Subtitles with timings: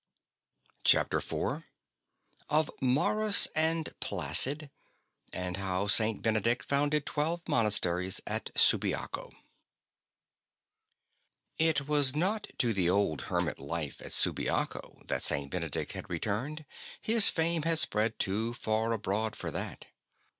[0.83, 1.61] CHAPTER IV
[2.49, 4.71] OF MAURUS AND PLACID,
[5.31, 9.29] AND HOW SAINT BENEDICT FOUNDED TWELVE MONASTERIES AT SUBIACO
[11.59, 15.51] It was not to the old hermit Hfe at Subiaco that St.
[15.51, 16.65] Benedict had returned,
[16.99, 19.85] his fame had spread too far abroad for that.